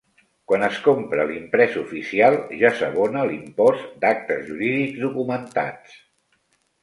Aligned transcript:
Quan 0.51 0.63
es 0.67 0.77
compra 0.85 1.25
l'imprès 1.31 1.75
oficial 1.81 2.37
ja 2.63 2.71
s'abona 2.79 3.25
l'Impost 3.31 3.85
d'Actes 4.05 4.41
Jurídics 4.49 4.99
Documentats. 5.05 6.01